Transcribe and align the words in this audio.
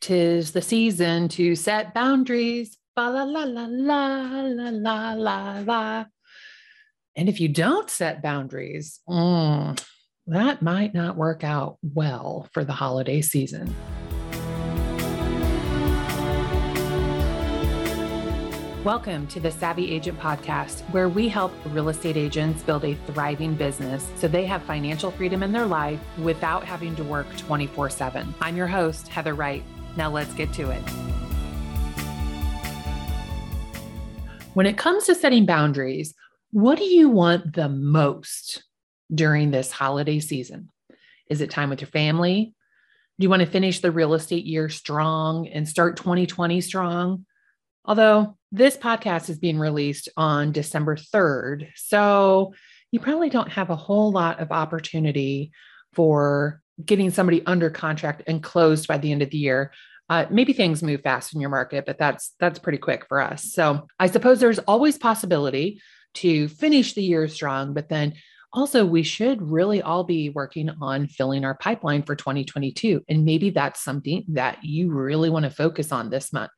Tis 0.00 0.52
the 0.52 0.62
season 0.62 1.28
to 1.30 1.56
set 1.56 1.92
boundaries. 1.92 2.78
Ba 2.94 3.10
la 3.10 3.24
la 3.24 3.42
la 3.42 3.66
la 3.68 4.42
la 4.42 4.70
la 4.70 5.12
la 5.14 5.58
la. 5.66 6.04
And 7.16 7.28
if 7.28 7.40
you 7.40 7.48
don't 7.48 7.90
set 7.90 8.22
boundaries, 8.22 9.00
mm, 9.08 9.84
that 10.28 10.62
might 10.62 10.94
not 10.94 11.16
work 11.16 11.42
out 11.42 11.78
well 11.82 12.48
for 12.52 12.64
the 12.64 12.72
holiday 12.72 13.20
season. 13.22 13.74
Welcome 18.84 19.26
to 19.26 19.40
the 19.40 19.50
Savvy 19.50 19.90
Agent 19.90 20.20
Podcast, 20.20 20.82
where 20.92 21.08
we 21.08 21.28
help 21.28 21.52
real 21.66 21.88
estate 21.88 22.16
agents 22.16 22.62
build 22.62 22.84
a 22.84 22.94
thriving 23.08 23.54
business 23.54 24.08
so 24.14 24.28
they 24.28 24.46
have 24.46 24.62
financial 24.62 25.10
freedom 25.10 25.42
in 25.42 25.50
their 25.50 25.66
life 25.66 25.98
without 26.18 26.64
having 26.64 26.94
to 26.96 27.02
work 27.02 27.26
24 27.36 27.90
7. 27.90 28.32
I'm 28.40 28.56
your 28.56 28.68
host, 28.68 29.08
Heather 29.08 29.34
Wright. 29.34 29.64
Now 29.98 30.10
let's 30.10 30.32
get 30.34 30.52
to 30.52 30.70
it. 30.70 30.80
When 34.54 34.64
it 34.64 34.78
comes 34.78 35.06
to 35.06 35.14
setting 35.16 35.44
boundaries, 35.44 36.14
what 36.52 36.78
do 36.78 36.84
you 36.84 37.08
want 37.08 37.52
the 37.52 37.68
most 37.68 38.62
during 39.12 39.50
this 39.50 39.72
holiday 39.72 40.20
season? 40.20 40.68
Is 41.28 41.40
it 41.40 41.50
time 41.50 41.68
with 41.68 41.80
your 41.80 41.88
family? 41.88 42.54
Do 43.18 43.24
you 43.24 43.28
want 43.28 43.40
to 43.40 43.46
finish 43.46 43.80
the 43.80 43.90
real 43.90 44.14
estate 44.14 44.44
year 44.44 44.68
strong 44.68 45.48
and 45.48 45.68
start 45.68 45.96
2020 45.96 46.60
strong? 46.60 47.26
Although 47.84 48.38
this 48.52 48.76
podcast 48.76 49.28
is 49.28 49.40
being 49.40 49.58
released 49.58 50.08
on 50.16 50.52
December 50.52 50.94
3rd. 50.94 51.70
So 51.74 52.54
you 52.92 53.00
probably 53.00 53.30
don't 53.30 53.50
have 53.50 53.70
a 53.70 53.76
whole 53.76 54.12
lot 54.12 54.38
of 54.38 54.52
opportunity 54.52 55.50
for 55.92 56.62
getting 56.84 57.10
somebody 57.10 57.44
under 57.44 57.70
contract 57.70 58.22
and 58.26 58.42
closed 58.42 58.86
by 58.86 58.98
the 58.98 59.10
end 59.10 59.22
of 59.22 59.30
the 59.30 59.38
year. 59.38 59.72
Uh, 60.08 60.24
maybe 60.30 60.52
things 60.52 60.82
move 60.82 61.02
fast 61.02 61.34
in 61.34 61.40
your 61.40 61.50
market, 61.50 61.84
but 61.84 61.98
that's 61.98 62.34
that's 62.40 62.58
pretty 62.58 62.78
quick 62.78 63.06
for 63.08 63.20
us. 63.20 63.52
So 63.52 63.86
I 63.98 64.06
suppose 64.06 64.40
there's 64.40 64.58
always 64.60 64.96
possibility 64.96 65.80
to 66.14 66.48
finish 66.48 66.94
the 66.94 67.02
year 67.02 67.28
strong, 67.28 67.74
but 67.74 67.88
then 67.88 68.14
also 68.52 68.86
we 68.86 69.02
should 69.02 69.42
really 69.42 69.82
all 69.82 70.04
be 70.04 70.30
working 70.30 70.70
on 70.80 71.06
filling 71.06 71.44
our 71.44 71.54
pipeline 71.54 72.02
for 72.02 72.16
2022. 72.16 73.02
And 73.08 73.24
maybe 73.24 73.50
that's 73.50 73.82
something 73.82 74.24
that 74.28 74.64
you 74.64 74.90
really 74.90 75.30
want 75.30 75.44
to 75.44 75.50
focus 75.50 75.92
on 75.92 76.10
this 76.10 76.32
month. 76.32 76.52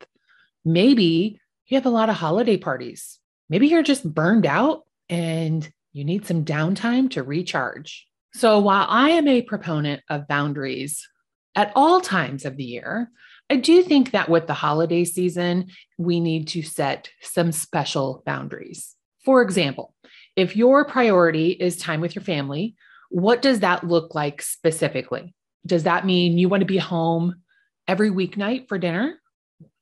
Maybe 0.64 1.40
you 1.66 1.76
have 1.76 1.86
a 1.86 1.90
lot 1.90 2.08
of 2.08 2.16
holiday 2.16 2.56
parties. 2.56 3.18
Maybe 3.48 3.66
you're 3.66 3.82
just 3.82 4.04
burned 4.12 4.46
out 4.46 4.84
and 5.08 5.68
you 5.92 6.04
need 6.04 6.26
some 6.26 6.44
downtime 6.44 7.10
to 7.10 7.22
recharge. 7.22 8.06
So, 8.32 8.60
while 8.60 8.86
I 8.88 9.10
am 9.10 9.26
a 9.26 9.42
proponent 9.42 10.02
of 10.08 10.28
boundaries 10.28 11.08
at 11.56 11.72
all 11.74 12.00
times 12.00 12.44
of 12.44 12.56
the 12.56 12.64
year, 12.64 13.10
I 13.50 13.56
do 13.56 13.82
think 13.82 14.12
that 14.12 14.28
with 14.28 14.46
the 14.46 14.54
holiday 14.54 15.04
season, 15.04 15.70
we 15.98 16.20
need 16.20 16.46
to 16.48 16.62
set 16.62 17.10
some 17.20 17.50
special 17.50 18.22
boundaries. 18.24 18.94
For 19.24 19.42
example, 19.42 19.92
if 20.36 20.56
your 20.56 20.84
priority 20.84 21.50
is 21.50 21.76
time 21.76 22.00
with 22.00 22.14
your 22.14 22.22
family, 22.22 22.76
what 23.10 23.42
does 23.42 23.60
that 23.60 23.82
look 23.82 24.14
like 24.14 24.40
specifically? 24.40 25.34
Does 25.66 25.82
that 25.82 26.06
mean 26.06 26.38
you 26.38 26.48
want 26.48 26.60
to 26.60 26.66
be 26.66 26.78
home 26.78 27.42
every 27.88 28.10
weeknight 28.10 28.68
for 28.68 28.78
dinner? 28.78 29.20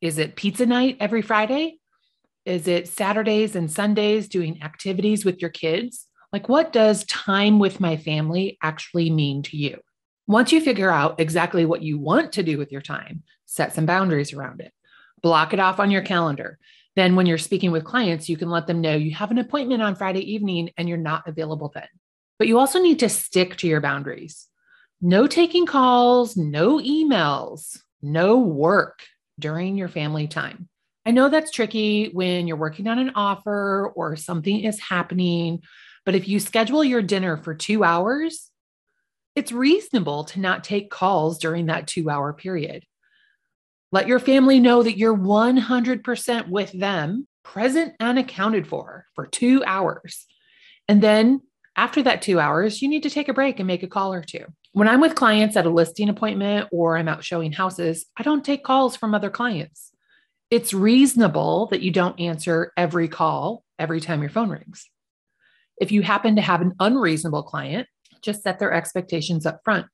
Is 0.01 0.19
it 0.19 0.35
pizza 0.35 0.65
night 0.65 0.97
every 0.99 1.21
Friday? 1.21 1.79
Is 2.47 2.67
it 2.67 2.89
Saturdays 2.89 3.55
and 3.55 3.71
Sundays 3.71 4.29
doing 4.29 4.63
activities 4.63 5.27
with 5.27 5.43
your 5.43 5.51
kids? 5.51 6.07
Like, 6.33 6.49
what 6.49 6.73
does 6.73 7.05
time 7.05 7.59
with 7.59 7.81
my 7.81 7.99
family 7.99 8.57
actually 8.63 9.11
mean 9.11 9.43
to 9.43 9.57
you? 9.59 9.79
Once 10.29 10.53
you 10.53 10.61
figure 10.61 10.91
out 10.91 11.19
exactly 11.19 11.65
what 11.65 11.81
you 11.83 11.99
want 11.99 12.33
to 12.35 12.43
do 12.43 12.59
with 12.59 12.71
your 12.71 12.83
time, 12.83 13.23
set 13.47 13.75
some 13.75 13.87
boundaries 13.87 14.35
around 14.35 14.61
it, 14.61 14.73
block 15.23 15.55
it 15.55 15.59
off 15.59 15.81
on 15.81 15.91
your 15.91 16.03
calendar. 16.03 16.59
Then, 16.97 17.17
when 17.17 17.25
you're 17.25 17.39
speaking 17.39 17.71
with 17.71 17.85
clients, 17.85 18.29
you 18.29 18.37
can 18.37 18.51
let 18.51 18.67
them 18.67 18.83
know 18.83 18.95
you 18.95 19.15
have 19.15 19.31
an 19.31 19.39
appointment 19.39 19.83
on 19.83 19.95
Friday 19.95 20.35
evening 20.35 20.69
and 20.77 20.87
you're 20.87 20.99
not 20.99 21.27
available 21.27 21.73
then. 21.75 21.89
But 22.39 22.47
you 22.47 22.59
also 22.59 22.79
need 22.79 22.99
to 22.99 23.09
stick 23.09 23.57
to 23.57 23.67
your 23.67 23.81
boundaries. 23.81 24.47
No 25.01 25.27
taking 25.27 25.65
calls, 25.65 26.37
no 26.37 26.79
emails, 26.79 27.79
no 28.03 28.37
work 28.37 29.01
during 29.39 29.79
your 29.79 29.89
family 29.89 30.29
time. 30.29 30.69
I 31.07 31.13
know 31.13 31.31
that's 31.31 31.51
tricky 31.51 32.11
when 32.13 32.47
you're 32.47 32.59
working 32.59 32.87
on 32.87 32.99
an 32.99 33.13
offer 33.15 33.91
or 33.97 34.15
something 34.17 34.61
is 34.61 34.79
happening, 34.79 35.63
but 36.05 36.15
if 36.15 36.29
you 36.29 36.39
schedule 36.39 36.85
your 36.85 37.01
dinner 37.01 37.39
for 37.39 37.55
two 37.55 37.83
hours, 37.83 38.48
it's 39.39 39.53
reasonable 39.53 40.25
to 40.25 40.41
not 40.41 40.65
take 40.65 40.91
calls 40.91 41.39
during 41.39 41.67
that 41.67 41.87
two 41.87 42.11
hour 42.11 42.33
period. 42.33 42.85
Let 43.93 44.09
your 44.09 44.19
family 44.19 44.59
know 44.59 44.83
that 44.83 44.99
you're 44.99 45.17
100% 45.17 46.49
with 46.49 46.73
them, 46.73 47.29
present 47.45 47.95
and 48.01 48.19
accounted 48.19 48.67
for, 48.67 49.07
for 49.15 49.29
two 49.29 49.63
hours. 49.65 50.27
And 50.89 51.01
then 51.01 51.41
after 51.77 52.03
that 52.03 52.21
two 52.21 52.41
hours, 52.41 52.83
you 52.83 52.89
need 52.89 53.05
to 53.05 53.11
take 53.11 53.29
a 53.29 53.33
break 53.33 53.61
and 53.61 53.69
make 53.69 53.85
a 53.85 53.87
call 53.87 54.13
or 54.13 54.25
two. 54.25 54.45
When 54.73 54.89
I'm 54.89 55.01
with 55.01 55.15
clients 55.15 55.57
at 55.57 55.67
a 55.67 55.71
listing 55.71 56.09
appointment 56.09 56.69
or 56.73 56.99
I'm 56.99 57.07
out 57.07 57.23
showing 57.23 57.53
houses, 57.53 58.07
I 58.17 58.25
don't 58.25 58.45
take 58.45 58.65
calls 58.65 58.97
from 58.97 59.15
other 59.15 59.31
clients. 59.31 59.93
It's 60.51 60.75
reasonable 60.75 61.69
that 61.71 61.81
you 61.81 61.93
don't 61.93 62.19
answer 62.19 62.73
every 62.77 63.07
call 63.07 63.63
every 63.79 64.01
time 64.01 64.21
your 64.21 64.31
phone 64.31 64.51
rings. 64.51 64.91
If 65.81 65.93
you 65.93 66.03
happen 66.03 66.35
to 66.37 66.43
have 66.43 66.61
an 66.61 66.73
unreasonable 66.81 67.45
client, 67.45 67.87
just 68.23 68.43
set 68.43 68.59
their 68.59 68.73
expectations 68.73 69.47
up 69.47 69.61
front. 69.65 69.87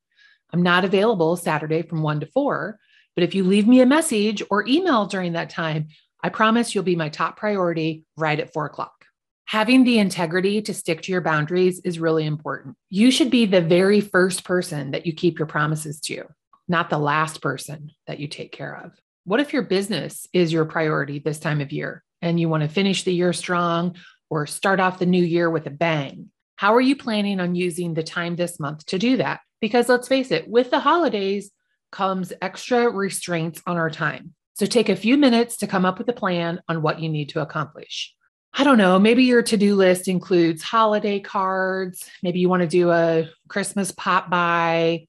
I'm 0.52 0.62
not 0.62 0.84
available 0.84 1.36
Saturday 1.36 1.82
from 1.82 2.02
one 2.02 2.20
to 2.20 2.26
four, 2.26 2.78
but 3.14 3.24
if 3.24 3.34
you 3.34 3.44
leave 3.44 3.66
me 3.66 3.80
a 3.80 3.86
message 3.86 4.42
or 4.50 4.66
email 4.68 5.06
during 5.06 5.32
that 5.32 5.50
time, 5.50 5.88
I 6.22 6.28
promise 6.28 6.74
you'll 6.74 6.84
be 6.84 6.96
my 6.96 7.08
top 7.08 7.36
priority 7.36 8.04
right 8.16 8.38
at 8.38 8.52
four 8.52 8.66
o'clock. 8.66 9.04
Having 9.46 9.84
the 9.84 9.98
integrity 9.98 10.62
to 10.62 10.72
stick 10.72 11.02
to 11.02 11.12
your 11.12 11.20
boundaries 11.20 11.80
is 11.80 11.98
really 11.98 12.24
important. 12.24 12.76
You 12.88 13.10
should 13.10 13.30
be 13.30 13.44
the 13.44 13.60
very 13.60 14.00
first 14.00 14.42
person 14.42 14.92
that 14.92 15.06
you 15.06 15.12
keep 15.12 15.38
your 15.38 15.46
promises 15.46 16.00
to, 16.00 16.24
not 16.66 16.88
the 16.88 16.98
last 16.98 17.42
person 17.42 17.90
that 18.06 18.20
you 18.20 18.26
take 18.26 18.52
care 18.52 18.74
of. 18.84 18.92
What 19.24 19.40
if 19.40 19.52
your 19.52 19.62
business 19.62 20.26
is 20.32 20.52
your 20.52 20.64
priority 20.64 21.18
this 21.18 21.38
time 21.38 21.60
of 21.60 21.72
year 21.72 22.02
and 22.22 22.40
you 22.40 22.48
want 22.48 22.62
to 22.62 22.68
finish 22.68 23.02
the 23.02 23.12
year 23.12 23.32
strong 23.32 23.96
or 24.30 24.46
start 24.46 24.80
off 24.80 24.98
the 24.98 25.06
new 25.06 25.22
year 25.22 25.50
with 25.50 25.66
a 25.66 25.70
bang? 25.70 26.30
How 26.56 26.74
are 26.74 26.80
you 26.80 26.96
planning 26.96 27.40
on 27.40 27.54
using 27.54 27.94
the 27.94 28.02
time 28.02 28.36
this 28.36 28.60
month 28.60 28.86
to 28.86 28.98
do 28.98 29.16
that? 29.16 29.40
Because 29.60 29.88
let's 29.88 30.08
face 30.08 30.30
it, 30.30 30.48
with 30.48 30.70
the 30.70 30.80
holidays 30.80 31.50
comes 31.90 32.32
extra 32.42 32.90
restraints 32.90 33.62
on 33.66 33.76
our 33.76 33.90
time. 33.90 34.34
So 34.54 34.66
take 34.66 34.88
a 34.88 34.96
few 34.96 35.16
minutes 35.16 35.56
to 35.58 35.66
come 35.66 35.84
up 35.84 35.98
with 35.98 36.08
a 36.08 36.12
plan 36.12 36.60
on 36.68 36.82
what 36.82 37.00
you 37.00 37.08
need 37.08 37.30
to 37.30 37.40
accomplish. 37.40 38.14
I 38.56 38.62
don't 38.62 38.78
know, 38.78 39.00
maybe 39.00 39.24
your 39.24 39.42
to 39.42 39.56
do 39.56 39.74
list 39.74 40.06
includes 40.06 40.62
holiday 40.62 41.18
cards. 41.18 42.08
Maybe 42.22 42.38
you 42.38 42.48
want 42.48 42.62
to 42.62 42.68
do 42.68 42.90
a 42.90 43.28
Christmas 43.48 43.90
pop 43.90 44.30
by. 44.30 45.06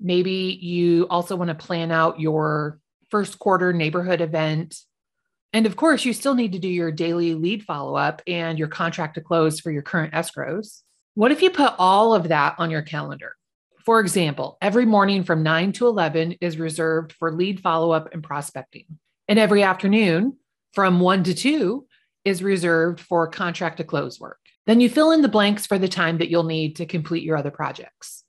Maybe 0.00 0.58
you 0.60 1.06
also 1.08 1.34
want 1.34 1.48
to 1.48 1.54
plan 1.54 1.90
out 1.90 2.20
your 2.20 2.78
first 3.10 3.38
quarter 3.38 3.72
neighborhood 3.72 4.20
event. 4.20 4.76
And 5.54 5.66
of 5.66 5.76
course, 5.76 6.04
you 6.04 6.12
still 6.12 6.34
need 6.34 6.52
to 6.52 6.58
do 6.58 6.68
your 6.68 6.90
daily 6.90 7.34
lead 7.34 7.62
follow 7.62 7.94
up 7.94 8.20
and 8.26 8.58
your 8.58 8.66
contract 8.66 9.14
to 9.14 9.20
close 9.20 9.60
for 9.60 9.70
your 9.70 9.82
current 9.82 10.12
escrows. 10.12 10.82
What 11.14 11.30
if 11.30 11.42
you 11.42 11.50
put 11.50 11.74
all 11.78 12.12
of 12.12 12.28
that 12.28 12.56
on 12.58 12.72
your 12.72 12.82
calendar? 12.82 13.36
For 13.84 14.00
example, 14.00 14.58
every 14.60 14.84
morning 14.84 15.22
from 15.22 15.44
9 15.44 15.70
to 15.74 15.86
11 15.86 16.38
is 16.40 16.58
reserved 16.58 17.12
for 17.12 17.30
lead 17.30 17.60
follow 17.60 17.92
up 17.92 18.12
and 18.12 18.20
prospecting. 18.20 18.86
And 19.28 19.38
every 19.38 19.62
afternoon 19.62 20.38
from 20.72 20.98
1 20.98 21.22
to 21.24 21.34
2 21.34 21.86
is 22.24 22.42
reserved 22.42 22.98
for 22.98 23.28
contract 23.28 23.76
to 23.76 23.84
close 23.84 24.18
work. 24.18 24.40
Then 24.66 24.80
you 24.80 24.88
fill 24.88 25.12
in 25.12 25.22
the 25.22 25.28
blanks 25.28 25.66
for 25.66 25.78
the 25.78 25.86
time 25.86 26.18
that 26.18 26.30
you'll 26.30 26.42
need 26.42 26.76
to 26.76 26.86
complete 26.86 27.22
your 27.22 27.36
other 27.36 27.52
projects. 27.52 28.24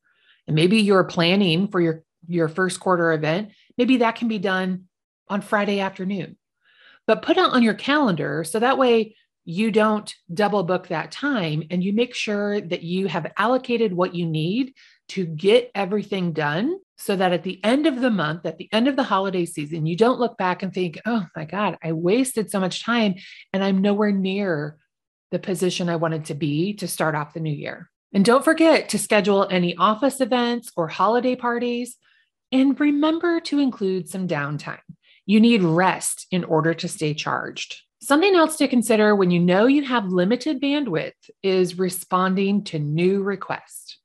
And 0.46 0.56
maybe 0.56 0.78
you're 0.78 1.04
planning 1.06 1.70
for 1.70 1.82
your, 1.82 2.04
your 2.28 2.50
first 2.50 2.80
quarter 2.80 3.14
event. 3.14 3.50
Maybe 3.80 3.98
that 3.98 4.16
can 4.16 4.28
be 4.28 4.38
done 4.38 4.84
on 5.28 5.42
Friday 5.42 5.80
afternoon. 5.80 6.38
But 7.08 7.22
put 7.22 7.38
it 7.38 7.44
on 7.44 7.64
your 7.64 7.74
calendar 7.74 8.44
so 8.44 8.60
that 8.60 8.78
way 8.78 9.16
you 9.46 9.72
don't 9.72 10.14
double 10.34 10.64
book 10.64 10.88
that 10.88 11.12
time 11.12 11.64
and 11.70 11.84
you 11.84 11.94
make 11.94 12.16
sure 12.16 12.60
that 12.60 12.82
you 12.82 13.08
have 13.08 13.32
allocated 13.38 13.94
what 13.94 14.16
you 14.16 14.26
need 14.26 14.74
to 15.10 15.26
get 15.26 15.70
everything 15.76 16.34
done 16.34 16.80
so 16.98 17.16
that 17.16 17.32
at 17.32 17.44
the 17.44 17.64
end 17.64 17.86
of 17.86 18.02
the 18.02 18.10
month, 18.10 18.46
at 18.46 18.58
the 18.58 18.70
end 18.72 18.88
of 18.88 18.96
the 18.96 19.04
holiday 19.04 19.46
season, 19.46 19.86
you 19.86 19.96
don't 19.96 20.20
look 20.20 20.38
back 20.38 20.64
and 20.64 20.74
think, 20.74 21.00
oh 21.06 21.28
my 21.36 21.46
God, 21.46 21.78
I 21.84 21.92
wasted 21.92 22.50
so 22.50 22.60
much 22.60 22.84
time 22.84 23.16
and 23.54 23.64
I'm 23.64 23.82
nowhere 23.82 24.12
near 24.12 24.78
the 25.32 25.40
position 25.40 25.90
I 25.90 25.98
wanted 25.98 26.26
to 26.26 26.34
be 26.34 26.74
to 26.76 26.88
start 26.88 27.14
off 27.14 27.34
the 27.34 27.40
new 27.40 27.54
year. 27.54 27.90
And 28.14 28.24
don't 28.24 28.46
forget 28.46 28.90
to 28.90 29.00
schedule 29.00 29.48
any 29.52 29.76
office 29.76 30.22
events 30.22 30.72
or 30.78 30.88
holiday 30.88 31.36
parties. 31.36 31.98
And 32.52 32.80
remember 32.80 33.42
to 33.42 33.60
include 33.60 34.08
some 34.08 34.28
downtime. 34.28 34.80
You 35.26 35.40
need 35.40 35.64
rest 35.64 36.28
in 36.30 36.44
order 36.44 36.74
to 36.76 36.88
stay 36.88 37.14
charged. 37.14 37.82
Something 38.02 38.36
else 38.36 38.58
to 38.58 38.68
consider 38.68 39.16
when 39.16 39.32
you 39.32 39.40
know 39.40 39.66
you 39.66 39.84
have 39.84 40.06
limited 40.06 40.62
bandwidth 40.62 41.14
is 41.42 41.80
responding 41.80 42.64
to 42.66 42.78
new 42.78 43.24
requests. 43.24 43.98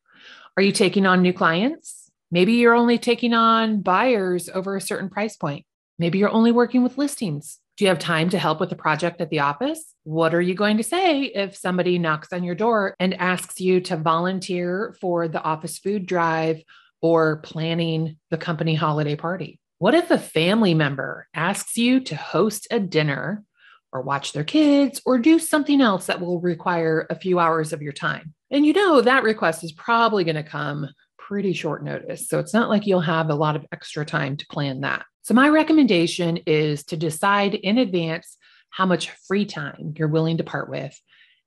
Are 0.57 0.63
you 0.63 0.73
taking 0.73 1.05
on 1.05 1.21
new 1.21 1.35
clients? 1.35 2.11
Maybe 2.31 2.55
you're 2.55 2.75
only 2.75 2.97
taking 2.97 3.35
on 3.35 3.83
buyers 3.83 4.49
over 4.49 4.77
a 4.77 4.81
certain 4.81 5.11
price 5.11 5.37
point. 5.37 5.67
Maybe 5.99 6.19
you're 6.19 6.31
only 6.31 6.53
working 6.53 6.83
with 6.83 6.97
listings. 6.97 7.59
Do 7.77 7.85
you 7.85 7.89
have 7.89 7.99
time 7.99 8.31
to 8.31 8.39
help 8.39 8.61
with 8.61 8.73
a 8.73 8.77
project 8.77 9.21
at 9.21 9.29
the 9.29 9.41
office? 9.41 9.95
What 10.05 10.35
are 10.35 10.41
you 10.41 10.55
going 10.55 10.79
to 10.79 10.83
say 10.83 11.25
if 11.25 11.57
somebody 11.57 11.99
knocks 11.99 12.33
on 12.33 12.45
your 12.45 12.55
door 12.55 12.95
and 12.99 13.15
asks 13.15 13.61
you 13.61 13.81
to 13.83 13.97
volunteer 13.97 14.97
for 15.01 15.29
the 15.29 15.43
office 15.43 15.79
food 15.79 16.07
drive 16.07 16.63
or 17.03 17.39
planning 17.39 18.17
the 18.31 18.39
company 18.39 18.75
holiday 18.75 19.17
party? 19.17 19.61
What 19.81 19.95
if 19.95 20.11
a 20.11 20.19
family 20.19 20.75
member 20.75 21.27
asks 21.33 21.79
you 21.79 22.01
to 22.01 22.15
host 22.15 22.69
a 22.71 22.79
dinner 22.79 23.43
or 23.95 24.03
watch 24.03 24.35
their 24.35 24.45
kids 24.45 25.01
or 25.07 25.17
do 25.17 25.39
something 25.39 25.81
else 25.81 26.05
that 26.05 26.21
will 26.21 26.39
require 26.39 27.07
a 27.09 27.15
few 27.15 27.39
hours 27.39 27.73
of 27.73 27.81
your 27.81 27.95
time? 27.95 28.35
And 28.51 28.67
you 28.67 28.75
know 28.75 29.01
that 29.01 29.23
request 29.23 29.65
is 29.65 29.73
probably 29.73 30.23
going 30.23 30.37
to 30.37 30.43
come 30.43 30.87
pretty 31.17 31.55
short 31.55 31.83
notice. 31.83 32.29
So 32.29 32.39
it's 32.39 32.53
not 32.53 32.69
like 32.69 32.87
you'll 32.87 33.01
have 33.01 33.31
a 33.31 33.35
lot 33.35 33.57
of 33.57 33.65
extra 33.73 34.05
time 34.05 34.37
to 34.37 34.47
plan 34.49 34.83
that. 34.83 35.07
So, 35.23 35.33
my 35.33 35.49
recommendation 35.49 36.37
is 36.47 36.85
to 36.85 36.97
decide 36.99 37.55
in 37.55 37.79
advance 37.79 38.37
how 38.69 38.85
much 38.85 39.09
free 39.29 39.47
time 39.47 39.95
you're 39.97 40.09
willing 40.09 40.37
to 40.37 40.45
part 40.45 40.69
with. 40.69 40.95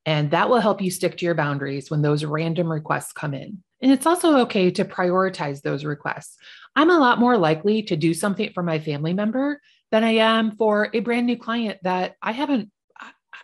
And 0.07 0.31
that 0.31 0.49
will 0.49 0.59
help 0.59 0.81
you 0.81 0.89
stick 0.89 1.17
to 1.17 1.25
your 1.25 1.35
boundaries 1.35 1.91
when 1.91 2.01
those 2.01 2.25
random 2.25 2.71
requests 2.71 3.13
come 3.13 3.35
in. 3.35 3.61
And 3.83 3.91
it's 3.91 4.05
also 4.05 4.37
okay 4.39 4.71
to 4.71 4.85
prioritize 4.85 5.61
those 5.61 5.83
requests. 5.83 6.37
I'm 6.75 6.89
a 6.89 6.97
lot 6.97 7.19
more 7.19 7.37
likely 7.37 7.83
to 7.83 7.97
do 7.97 8.13
something 8.13 8.51
for 8.53 8.63
my 8.63 8.79
family 8.79 9.13
member 9.13 9.61
than 9.91 10.03
I 10.05 10.15
am 10.15 10.55
for 10.55 10.89
a 10.93 11.01
brand 11.01 11.27
new 11.27 11.37
client 11.37 11.79
that 11.83 12.15
I 12.21 12.31
haven't, 12.31 12.71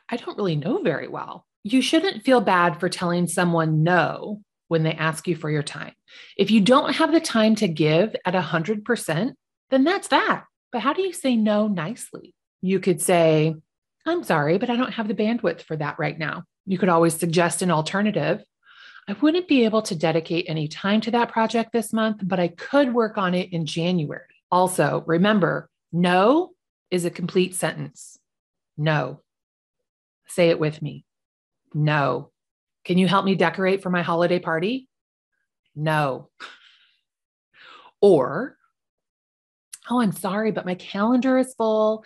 I 0.09 0.15
don't 0.15 0.37
really 0.37 0.55
know 0.55 0.81
very 0.81 1.07
well. 1.09 1.45
You 1.63 1.81
shouldn't 1.81 2.23
feel 2.23 2.41
bad 2.41 2.79
for 2.79 2.87
telling 2.89 3.27
someone 3.27 3.83
no 3.83 4.41
when 4.69 4.83
they 4.83 4.93
ask 4.93 5.27
you 5.27 5.35
for 5.35 5.49
your 5.49 5.61
time. 5.61 5.93
If 6.37 6.51
you 6.51 6.61
don't 6.61 6.95
have 6.95 7.11
the 7.11 7.19
time 7.19 7.55
to 7.55 7.67
give 7.67 8.15
at 8.25 8.33
100%, 8.33 9.33
then 9.69 9.83
that's 9.83 10.07
that. 10.07 10.45
But 10.71 10.81
how 10.81 10.93
do 10.93 11.01
you 11.01 11.11
say 11.11 11.35
no 11.35 11.67
nicely? 11.67 12.33
You 12.61 12.79
could 12.79 13.01
say, 13.01 13.55
I'm 14.05 14.23
sorry, 14.23 14.57
but 14.57 14.69
I 14.69 14.77
don't 14.77 14.93
have 14.93 15.07
the 15.07 15.13
bandwidth 15.13 15.63
for 15.63 15.75
that 15.75 15.99
right 15.99 16.17
now. 16.17 16.43
You 16.65 16.77
could 16.77 16.89
always 16.89 17.15
suggest 17.15 17.61
an 17.61 17.71
alternative. 17.71 18.41
I 19.09 19.13
wouldn't 19.13 19.47
be 19.47 19.65
able 19.65 19.81
to 19.81 19.95
dedicate 19.95 20.45
any 20.47 20.67
time 20.67 21.01
to 21.01 21.09
that 21.11 21.31
project 21.31 21.73
this 21.73 21.91
month, 21.91 22.21
but 22.21 22.39
I 22.39 22.49
could 22.49 22.93
work 22.93 23.17
on 23.17 23.33
it 23.33 23.51
in 23.51 23.65
January. 23.65 24.21
Also, 24.51 25.03
remember, 25.07 25.67
no 25.91 26.51
is 26.91 27.05
a 27.05 27.09
complete 27.09 27.55
sentence. 27.55 28.19
No. 28.77 29.21
Say 30.27 30.49
it 30.49 30.59
with 30.59 30.83
me. 30.83 31.05
No. 31.73 32.29
Can 32.85 32.99
you 32.99 33.07
help 33.07 33.25
me 33.25 33.33
decorate 33.33 33.81
for 33.81 33.89
my 33.89 34.03
holiday 34.03 34.39
party? 34.39 34.87
No. 35.75 36.29
Or 38.01 38.55
oh, 39.89 39.99
I'm 39.99 40.13
sorry, 40.13 40.51
but 40.51 40.65
my 40.65 40.75
calendar 40.75 41.37
is 41.37 41.53
full. 41.55 42.05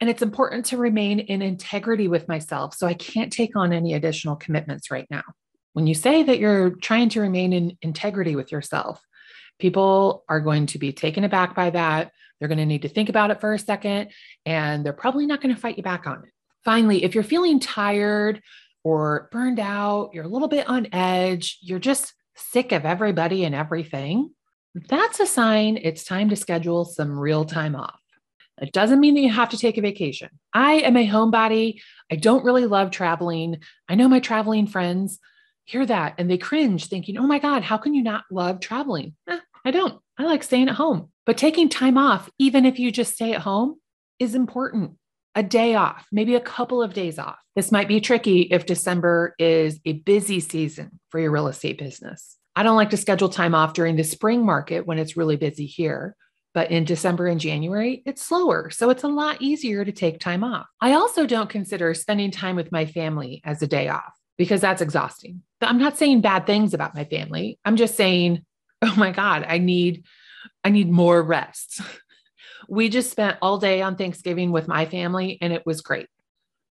And 0.00 0.08
it's 0.08 0.22
important 0.22 0.64
to 0.66 0.78
remain 0.78 1.18
in 1.18 1.42
integrity 1.42 2.08
with 2.08 2.28
myself. 2.28 2.74
So 2.74 2.86
I 2.86 2.94
can't 2.94 3.30
take 3.30 3.54
on 3.54 3.74
any 3.74 3.92
additional 3.92 4.36
commitments 4.36 4.90
right 4.90 5.06
now. 5.10 5.22
When 5.72 5.86
you 5.86 5.94
say 5.94 6.22
that 6.22 6.38
you're 6.38 6.70
trying 6.70 7.08
to 7.10 7.20
remain 7.20 7.52
in 7.52 7.76
integrity 7.82 8.36
with 8.36 8.52
yourself, 8.52 9.02
people 9.58 10.24
are 10.28 10.40
going 10.40 10.66
to 10.66 10.78
be 10.78 10.92
taken 10.92 11.24
aback 11.24 11.54
by 11.54 11.70
that. 11.70 12.12
They're 12.38 12.48
going 12.48 12.58
to 12.58 12.66
need 12.66 12.82
to 12.82 12.88
think 12.88 13.08
about 13.08 13.30
it 13.30 13.40
for 13.40 13.54
a 13.54 13.58
second, 13.58 14.10
and 14.44 14.84
they're 14.84 14.92
probably 14.92 15.26
not 15.26 15.40
going 15.40 15.54
to 15.54 15.60
fight 15.60 15.76
you 15.76 15.82
back 15.82 16.06
on 16.06 16.24
it. 16.24 16.30
Finally, 16.64 17.04
if 17.04 17.14
you're 17.14 17.24
feeling 17.24 17.60
tired 17.60 18.42
or 18.84 19.28
burned 19.32 19.60
out, 19.60 20.10
you're 20.12 20.24
a 20.24 20.28
little 20.28 20.48
bit 20.48 20.68
on 20.68 20.88
edge, 20.92 21.58
you're 21.60 21.78
just 21.78 22.12
sick 22.34 22.72
of 22.72 22.84
everybody 22.84 23.44
and 23.44 23.54
everything, 23.54 24.30
that's 24.74 25.20
a 25.20 25.26
sign 25.26 25.76
it's 25.76 26.04
time 26.04 26.30
to 26.30 26.36
schedule 26.36 26.84
some 26.84 27.18
real 27.18 27.44
time 27.44 27.76
off. 27.76 28.00
It 28.60 28.72
doesn't 28.72 29.00
mean 29.00 29.14
that 29.14 29.20
you 29.20 29.30
have 29.30 29.50
to 29.50 29.58
take 29.58 29.76
a 29.76 29.82
vacation. 29.82 30.28
I 30.52 30.74
am 30.74 30.96
a 30.96 31.08
homebody. 31.08 31.80
I 32.10 32.16
don't 32.16 32.44
really 32.44 32.66
love 32.66 32.90
traveling. 32.90 33.58
I 33.88 33.96
know 33.96 34.08
my 34.08 34.20
traveling 34.20 34.66
friends 34.66 35.18
hear 35.72 35.86
that 35.86 36.14
and 36.18 36.30
they 36.30 36.38
cringe, 36.38 36.86
thinking, 36.86 37.16
oh 37.16 37.26
my 37.26 37.38
God, 37.38 37.62
how 37.62 37.78
can 37.78 37.94
you 37.94 38.02
not 38.02 38.24
love 38.30 38.60
traveling? 38.60 39.16
Eh, 39.28 39.38
I 39.64 39.70
don't. 39.70 40.00
I 40.18 40.24
like 40.24 40.42
staying 40.42 40.68
at 40.68 40.74
home. 40.74 41.08
But 41.24 41.38
taking 41.38 41.68
time 41.68 41.96
off, 41.96 42.30
even 42.38 42.66
if 42.66 42.78
you 42.78 42.92
just 42.92 43.14
stay 43.14 43.32
at 43.32 43.40
home, 43.40 43.76
is 44.18 44.34
important. 44.34 44.92
A 45.34 45.42
day 45.42 45.74
off, 45.74 46.06
maybe 46.12 46.34
a 46.34 46.40
couple 46.40 46.82
of 46.82 46.92
days 46.92 47.18
off. 47.18 47.38
This 47.56 47.72
might 47.72 47.88
be 47.88 48.00
tricky 48.00 48.42
if 48.42 48.66
December 48.66 49.34
is 49.38 49.80
a 49.86 49.94
busy 49.94 50.40
season 50.40 51.00
for 51.08 51.18
your 51.18 51.30
real 51.30 51.48
estate 51.48 51.78
business. 51.78 52.36
I 52.54 52.62
don't 52.62 52.76
like 52.76 52.90
to 52.90 52.98
schedule 52.98 53.30
time 53.30 53.54
off 53.54 53.72
during 53.72 53.96
the 53.96 54.04
spring 54.04 54.44
market 54.44 54.86
when 54.86 54.98
it's 54.98 55.16
really 55.16 55.36
busy 55.36 55.64
here. 55.64 56.16
But 56.52 56.70
in 56.70 56.84
December 56.84 57.28
and 57.28 57.40
January, 57.40 58.02
it's 58.04 58.20
slower. 58.20 58.68
So 58.68 58.90
it's 58.90 59.04
a 59.04 59.08
lot 59.08 59.40
easier 59.40 59.86
to 59.86 59.92
take 59.92 60.20
time 60.20 60.44
off. 60.44 60.66
I 60.82 60.92
also 60.92 61.24
don't 61.24 61.48
consider 61.48 61.94
spending 61.94 62.30
time 62.30 62.56
with 62.56 62.70
my 62.70 62.84
family 62.84 63.40
as 63.42 63.62
a 63.62 63.66
day 63.66 63.88
off 63.88 64.12
because 64.42 64.60
that's 64.60 64.82
exhausting. 64.82 65.40
I'm 65.60 65.78
not 65.78 65.96
saying 65.96 66.20
bad 66.20 66.46
things 66.46 66.74
about 66.74 66.96
my 66.96 67.04
family. 67.04 67.60
I'm 67.64 67.76
just 67.76 67.94
saying, 67.94 68.44
oh 68.82 68.92
my 68.96 69.12
God, 69.12 69.46
I 69.46 69.58
need, 69.58 70.02
I 70.64 70.70
need 70.70 70.90
more 70.90 71.22
rest. 71.22 71.80
we 72.68 72.88
just 72.88 73.12
spent 73.12 73.38
all 73.40 73.58
day 73.58 73.82
on 73.82 73.94
Thanksgiving 73.94 74.50
with 74.50 74.66
my 74.66 74.84
family 74.84 75.38
and 75.40 75.52
it 75.52 75.64
was 75.64 75.80
great. 75.80 76.08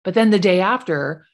But 0.06 0.14
then 0.14 0.30
the 0.30 0.40
day 0.40 0.62
after, 0.62 1.26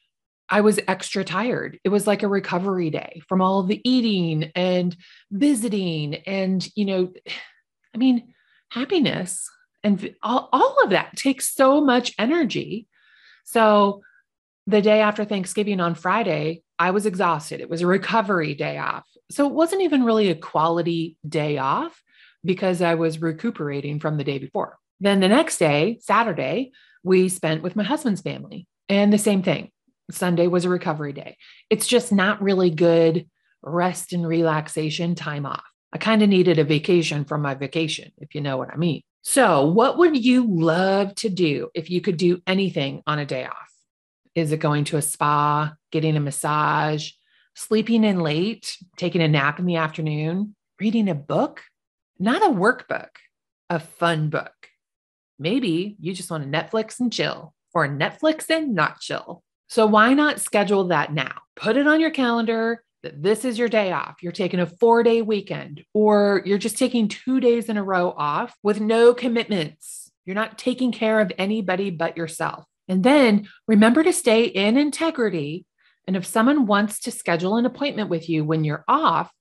I 0.49 0.61
was 0.61 0.79
extra 0.87 1.23
tired. 1.23 1.79
It 1.83 1.89
was 1.89 2.07
like 2.07 2.23
a 2.23 2.27
recovery 2.27 2.89
day 2.89 3.21
from 3.27 3.39
all 3.39 3.61
the 3.61 3.79
eating 3.87 4.51
and 4.55 4.97
visiting. 5.29 6.15
And, 6.15 6.67
you 6.75 6.85
know, 6.85 7.13
I 7.93 7.99
mean, 7.99 8.33
happiness 8.69 9.47
and 9.83 10.15
all, 10.23 10.49
all 10.51 10.77
of 10.83 10.89
that 10.89 11.15
takes 11.15 11.53
so 11.53 11.79
much 11.79 12.11
energy. 12.17 12.87
So 13.43 14.01
the 14.67 14.81
day 14.81 15.01
after 15.01 15.25
Thanksgiving 15.25 15.79
on 15.79 15.95
Friday, 15.95 16.63
I 16.79 16.91
was 16.91 17.05
exhausted. 17.05 17.61
It 17.61 17.69
was 17.69 17.81
a 17.81 17.87
recovery 17.87 18.53
day 18.53 18.77
off. 18.77 19.05
So 19.31 19.47
it 19.47 19.53
wasn't 19.53 19.81
even 19.81 20.03
really 20.03 20.29
a 20.29 20.35
quality 20.35 21.17
day 21.27 21.57
off 21.57 22.01
because 22.43 22.81
I 22.81 22.95
was 22.95 23.21
recuperating 23.21 23.99
from 23.99 24.17
the 24.17 24.23
day 24.23 24.37
before. 24.37 24.77
Then 24.99 25.19
the 25.19 25.27
next 25.27 25.57
day, 25.57 25.99
Saturday, 26.01 26.71
we 27.03 27.29
spent 27.29 27.63
with 27.63 27.75
my 27.75 27.83
husband's 27.83 28.21
family. 28.21 28.67
And 28.89 29.11
the 29.11 29.17
same 29.17 29.43
thing. 29.43 29.71
Sunday 30.11 30.47
was 30.47 30.65
a 30.65 30.69
recovery 30.69 31.13
day. 31.13 31.37
It's 31.69 31.87
just 31.87 32.11
not 32.11 32.41
really 32.41 32.69
good 32.69 33.27
rest 33.61 34.13
and 34.13 34.27
relaxation 34.27 35.15
time 35.15 35.45
off. 35.45 35.63
I 35.93 35.97
kind 35.97 36.21
of 36.21 36.29
needed 36.29 36.59
a 36.59 36.63
vacation 36.63 37.23
from 37.23 37.41
my 37.41 37.53
vacation, 37.53 38.11
if 38.17 38.35
you 38.35 38.41
know 38.41 38.57
what 38.57 38.69
I 38.71 38.77
mean. 38.77 39.01
So, 39.21 39.65
what 39.67 39.97
would 39.97 40.21
you 40.21 40.45
love 40.49 41.15
to 41.15 41.29
do 41.29 41.69
if 41.73 41.89
you 41.89 42.01
could 42.01 42.17
do 42.17 42.41
anything 42.45 43.03
on 43.07 43.19
a 43.19 43.25
day 43.25 43.45
off? 43.45 43.72
Is 44.35 44.51
it 44.51 44.57
going 44.57 44.83
to 44.85 44.97
a 44.97 45.01
spa, 45.01 45.73
getting 45.91 46.17
a 46.17 46.19
massage, 46.19 47.11
sleeping 47.55 48.03
in 48.03 48.19
late, 48.19 48.77
taking 48.97 49.21
a 49.21 49.27
nap 49.27 49.59
in 49.59 49.65
the 49.65 49.75
afternoon, 49.75 50.55
reading 50.79 51.07
a 51.07 51.15
book? 51.15 51.61
Not 52.17 52.41
a 52.41 52.53
workbook, 52.53 53.09
a 53.69 53.79
fun 53.79 54.29
book. 54.29 54.53
Maybe 55.37 55.95
you 55.99 56.13
just 56.13 56.31
want 56.31 56.43
to 56.43 56.49
Netflix 56.49 56.99
and 56.99 57.13
chill, 57.13 57.53
or 57.73 57.87
Netflix 57.87 58.49
and 58.49 58.73
not 58.73 59.01
chill. 59.01 59.43
So 59.67 59.85
why 59.85 60.13
not 60.13 60.39
schedule 60.39 60.85
that 60.85 61.13
now? 61.13 61.41
Put 61.55 61.77
it 61.77 61.87
on 61.87 61.99
your 61.99 62.11
calendar 62.11 62.83
that 63.03 63.21
this 63.21 63.45
is 63.45 63.59
your 63.59 63.69
day 63.69 63.91
off. 63.91 64.15
You're 64.21 64.31
taking 64.31 64.59
a 64.59 64.65
four 64.65 65.03
day 65.03 65.21
weekend, 65.21 65.83
or 65.93 66.41
you're 66.45 66.57
just 66.57 66.77
taking 66.77 67.07
two 67.07 67.39
days 67.39 67.69
in 67.69 67.77
a 67.77 67.83
row 67.83 68.13
off 68.17 68.55
with 68.63 68.79
no 68.79 69.13
commitments. 69.13 70.11
You're 70.25 70.35
not 70.35 70.57
taking 70.57 70.91
care 70.91 71.19
of 71.19 71.31
anybody 71.37 71.91
but 71.91 72.17
yourself. 72.17 72.65
And 72.87 73.03
then 73.03 73.47
remember 73.67 74.03
to 74.03 74.13
stay 74.13 74.45
in 74.45 74.77
integrity. 74.77 75.65
And 76.07 76.15
if 76.15 76.25
someone 76.25 76.65
wants 76.65 76.99
to 77.01 77.11
schedule 77.11 77.57
an 77.57 77.65
appointment 77.65 78.09
with 78.09 78.29
you 78.29 78.43
when 78.43 78.63
you're 78.63 78.83
off, 78.87 79.31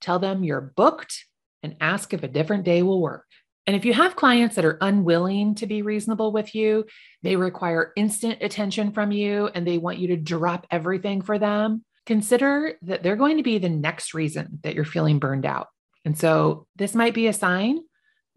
tell 0.00 0.18
them 0.18 0.44
you're 0.44 0.72
booked 0.74 1.24
and 1.62 1.76
ask 1.80 2.14
if 2.14 2.22
a 2.22 2.28
different 2.28 2.64
day 2.64 2.82
will 2.82 3.00
work. 3.00 3.24
And 3.66 3.76
if 3.76 3.84
you 3.84 3.92
have 3.92 4.16
clients 4.16 4.56
that 4.56 4.64
are 4.64 4.78
unwilling 4.80 5.54
to 5.56 5.66
be 5.66 5.82
reasonable 5.82 6.32
with 6.32 6.54
you, 6.54 6.86
they 7.22 7.36
require 7.36 7.92
instant 7.96 8.38
attention 8.40 8.92
from 8.92 9.12
you 9.12 9.50
and 9.54 9.66
they 9.66 9.76
want 9.76 9.98
you 9.98 10.08
to 10.08 10.16
drop 10.16 10.66
everything 10.70 11.20
for 11.20 11.38
them, 11.38 11.84
consider 12.06 12.78
that 12.82 13.02
they're 13.02 13.16
going 13.16 13.36
to 13.36 13.42
be 13.42 13.58
the 13.58 13.68
next 13.68 14.14
reason 14.14 14.60
that 14.62 14.74
you're 14.74 14.86
feeling 14.86 15.18
burned 15.18 15.44
out. 15.44 15.66
And 16.06 16.16
so 16.16 16.66
this 16.76 16.94
might 16.94 17.12
be 17.12 17.26
a 17.26 17.34
sign 17.34 17.80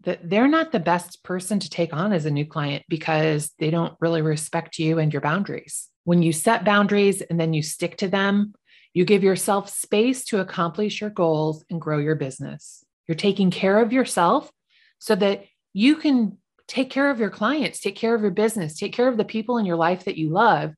that 0.04 0.28
they're 0.28 0.48
not 0.48 0.72
the 0.72 0.80
best 0.80 1.22
person 1.22 1.58
to 1.60 1.70
take 1.70 1.92
on 1.92 2.12
as 2.12 2.24
a 2.24 2.30
new 2.30 2.46
client 2.46 2.84
because 2.88 3.50
they 3.58 3.70
don't 3.70 3.94
really 4.00 4.22
respect 4.22 4.78
you 4.78 4.98
and 4.98 5.12
your 5.12 5.22
boundaries. 5.22 5.88
When 6.04 6.22
you 6.22 6.32
set 6.32 6.64
boundaries 6.64 7.22
and 7.22 7.38
then 7.38 7.52
you 7.52 7.62
stick 7.62 7.96
to 7.98 8.08
them, 8.08 8.54
you 8.94 9.04
give 9.04 9.22
yourself 9.22 9.70
space 9.70 10.24
to 10.26 10.40
accomplish 10.40 11.00
your 11.00 11.10
goals 11.10 11.64
and 11.70 11.80
grow 11.80 11.98
your 11.98 12.16
business. 12.16 12.84
You're 13.06 13.16
taking 13.16 13.50
care 13.50 13.80
of 13.80 13.92
yourself 13.92 14.50
so 14.98 15.14
that 15.16 15.46
you 15.72 15.96
can 15.96 16.38
take 16.68 16.90
care 16.90 17.10
of 17.10 17.18
your 17.18 17.30
clients, 17.30 17.80
take 17.80 17.96
care 17.96 18.14
of 18.14 18.22
your 18.22 18.30
business, 18.30 18.78
take 18.78 18.92
care 18.92 19.08
of 19.08 19.16
the 19.16 19.24
people 19.24 19.58
in 19.58 19.66
your 19.66 19.76
life 19.76 20.04
that 20.04 20.16
you 20.16 20.30
love. 20.30 20.74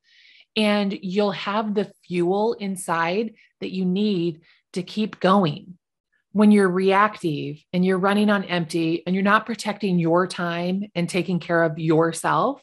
And 0.56 0.96
you'll 1.02 1.32
have 1.32 1.74
the 1.74 1.90
fuel 2.06 2.54
inside 2.54 3.34
that 3.60 3.72
you 3.72 3.84
need 3.84 4.42
to 4.74 4.82
keep 4.82 5.18
going. 5.18 5.78
When 6.34 6.50
you're 6.50 6.68
reactive 6.68 7.62
and 7.72 7.84
you're 7.84 7.96
running 7.96 8.28
on 8.28 8.42
empty 8.42 9.04
and 9.06 9.14
you're 9.14 9.22
not 9.22 9.46
protecting 9.46 10.00
your 10.00 10.26
time 10.26 10.82
and 10.96 11.08
taking 11.08 11.38
care 11.38 11.62
of 11.62 11.78
yourself, 11.78 12.60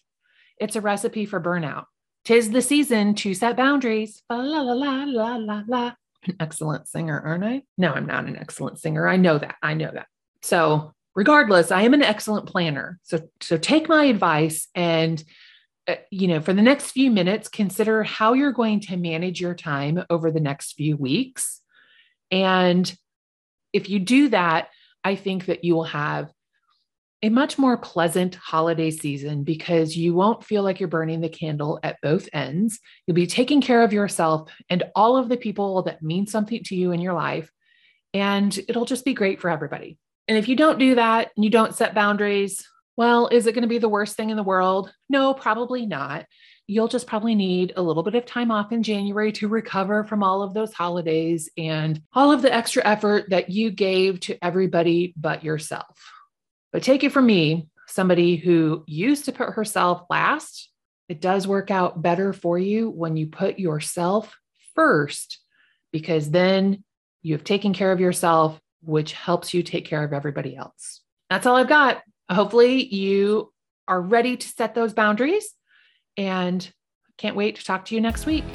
it's 0.57 0.75
a 0.75 0.81
recipe 0.81 1.25
for 1.25 1.39
burnout. 1.39 1.85
Tis 2.25 2.51
the 2.51 2.61
season 2.61 3.15
to 3.15 3.33
set 3.33 3.55
boundaries. 3.55 4.21
La 4.29 4.35
la 4.35 4.59
la 4.59 5.05
la 5.05 5.35
la 5.37 5.63
la. 5.65 5.93
An 6.25 6.35
excellent 6.41 6.89
singer, 6.89 7.17
aren't 7.17 7.45
I? 7.45 7.63
No, 7.77 7.93
I'm 7.93 8.05
not 8.05 8.25
an 8.25 8.35
excellent 8.35 8.77
singer. 8.77 9.07
I 9.07 9.15
know 9.15 9.37
that. 9.37 9.55
I 9.63 9.73
know 9.73 9.89
that. 9.89 10.07
So, 10.41 10.93
regardless, 11.15 11.71
I 11.71 11.83
am 11.83 11.93
an 11.93 12.03
excellent 12.03 12.47
planner. 12.47 12.99
So, 13.03 13.21
so 13.39 13.57
take 13.57 13.87
my 13.87 14.03
advice 14.03 14.67
and 14.75 15.23
uh, 15.87 15.95
you 16.11 16.27
know, 16.27 16.41
for 16.41 16.51
the 16.51 16.61
next 16.61 16.91
few 16.91 17.09
minutes, 17.09 17.47
consider 17.47 18.03
how 18.03 18.33
you're 18.33 18.51
going 18.51 18.81
to 18.81 18.97
manage 18.97 19.39
your 19.39 19.55
time 19.55 20.03
over 20.09 20.29
the 20.29 20.41
next 20.41 20.73
few 20.73 20.97
weeks. 20.97 21.61
And 22.29 22.93
if 23.73 23.89
you 23.89 23.99
do 23.99 24.29
that, 24.29 24.69
I 25.03 25.15
think 25.15 25.45
that 25.45 25.63
you 25.63 25.75
will 25.75 25.85
have 25.85 26.31
a 27.23 27.29
much 27.29 27.57
more 27.57 27.77
pleasant 27.77 28.35
holiday 28.35 28.89
season 28.89 29.43
because 29.43 29.95
you 29.95 30.13
won't 30.13 30.43
feel 30.43 30.63
like 30.63 30.79
you're 30.79 30.89
burning 30.89 31.21
the 31.21 31.29
candle 31.29 31.79
at 31.83 32.01
both 32.01 32.27
ends. 32.33 32.79
You'll 33.05 33.15
be 33.15 33.27
taking 33.27 33.61
care 33.61 33.83
of 33.83 33.93
yourself 33.93 34.49
and 34.69 34.83
all 34.95 35.17
of 35.17 35.29
the 35.29 35.37
people 35.37 35.83
that 35.83 36.01
mean 36.01 36.25
something 36.25 36.63
to 36.65 36.75
you 36.75 36.91
in 36.91 36.99
your 36.99 37.13
life. 37.13 37.51
And 38.13 38.57
it'll 38.67 38.85
just 38.85 39.05
be 39.05 39.13
great 39.13 39.39
for 39.39 39.49
everybody. 39.49 39.97
And 40.27 40.37
if 40.37 40.47
you 40.47 40.55
don't 40.55 40.79
do 40.79 40.95
that 40.95 41.29
and 41.35 41.43
you 41.43 41.51
don't 41.51 41.75
set 41.75 41.93
boundaries, 41.93 42.65
well, 42.97 43.27
is 43.27 43.45
it 43.45 43.53
going 43.53 43.63
to 43.63 43.67
be 43.67 43.77
the 43.77 43.89
worst 43.89 44.15
thing 44.17 44.31
in 44.31 44.37
the 44.37 44.43
world? 44.43 44.91
No, 45.07 45.33
probably 45.33 45.85
not. 45.85 46.25
You'll 46.71 46.87
just 46.87 47.05
probably 47.05 47.35
need 47.35 47.73
a 47.75 47.81
little 47.81 48.01
bit 48.01 48.15
of 48.15 48.25
time 48.25 48.49
off 48.49 48.71
in 48.71 48.81
January 48.81 49.33
to 49.33 49.49
recover 49.49 50.05
from 50.05 50.23
all 50.23 50.41
of 50.41 50.53
those 50.53 50.71
holidays 50.71 51.49
and 51.57 52.01
all 52.13 52.31
of 52.31 52.41
the 52.41 52.53
extra 52.53 52.81
effort 52.85 53.25
that 53.31 53.49
you 53.49 53.71
gave 53.71 54.21
to 54.21 54.37
everybody 54.41 55.13
but 55.17 55.43
yourself. 55.43 55.99
But 56.71 56.81
take 56.81 57.03
it 57.03 57.11
from 57.11 57.25
me, 57.25 57.67
somebody 57.87 58.37
who 58.37 58.85
used 58.87 59.25
to 59.25 59.33
put 59.33 59.49
herself 59.49 60.03
last, 60.09 60.69
it 61.09 61.19
does 61.19 61.45
work 61.45 61.71
out 61.71 62.01
better 62.01 62.31
for 62.31 62.57
you 62.57 62.89
when 62.89 63.17
you 63.17 63.27
put 63.27 63.59
yourself 63.59 64.33
first, 64.73 65.39
because 65.91 66.31
then 66.31 66.85
you 67.21 67.33
have 67.33 67.43
taken 67.43 67.73
care 67.73 67.91
of 67.91 67.99
yourself, 67.99 68.57
which 68.81 69.11
helps 69.11 69.53
you 69.53 69.61
take 69.61 69.83
care 69.83 70.05
of 70.05 70.13
everybody 70.13 70.55
else. 70.55 71.01
That's 71.29 71.45
all 71.45 71.57
I've 71.57 71.67
got. 71.67 72.01
Hopefully, 72.31 72.81
you 72.95 73.51
are 73.89 74.01
ready 74.01 74.37
to 74.37 74.47
set 74.47 74.73
those 74.73 74.93
boundaries 74.93 75.53
and 76.17 76.71
can't 77.17 77.35
wait 77.35 77.55
to 77.55 77.63
talk 77.63 77.85
to 77.85 77.95
you 77.95 78.01
next 78.01 78.25
week. 78.25 78.45